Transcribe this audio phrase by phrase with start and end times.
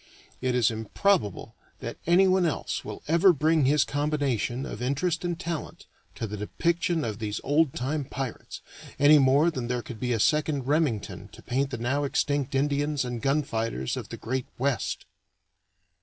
[0.41, 5.85] It is improbable that anyone else will ever bring his combination of interest and talent
[6.15, 8.61] to the depiction of these old time Pirates,
[8.97, 13.05] any more than there could be a second Remington to paint the now extinct Indians
[13.05, 15.05] and gun fighters of the Great West.